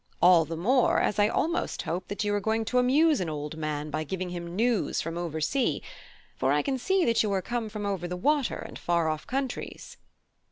All 0.19 0.45
the 0.45 0.57
more, 0.57 0.99
as 0.99 1.19
I 1.19 1.27
almost 1.27 1.83
hope 1.83 2.07
that 2.07 2.23
you 2.23 2.33
are 2.33 2.39
going 2.39 2.65
to 2.65 2.79
amuse 2.79 3.21
an 3.21 3.29
old 3.29 3.55
man 3.55 3.91
by 3.91 4.03
giving 4.03 4.29
him 4.29 4.55
news 4.55 4.99
from 4.99 5.15
over 5.15 5.39
sea, 5.39 5.83
for 6.35 6.51
I 6.51 6.63
can 6.63 6.79
see 6.79 7.05
that 7.05 7.21
you 7.21 7.31
are 7.33 7.41
come 7.43 7.69
from 7.69 7.85
over 7.85 8.07
the 8.07 8.17
water 8.17 8.57
and 8.57 8.79
far 8.79 9.07
off 9.09 9.27
countries." 9.27 9.97